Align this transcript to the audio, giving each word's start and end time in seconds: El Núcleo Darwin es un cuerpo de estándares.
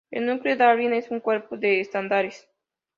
El 0.09 0.25
Núcleo 0.25 0.55
Darwin 0.57 0.93
es 0.93 1.11
un 1.11 1.19
cuerpo 1.19 1.57
de 1.57 1.79
estándares. 1.79 2.49